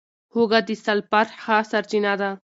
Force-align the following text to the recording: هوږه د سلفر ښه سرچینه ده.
هوږه 0.33 0.59
د 0.67 0.69
سلفر 0.85 1.27
ښه 1.41 1.57
سرچینه 1.71 2.13
ده. 2.21 2.29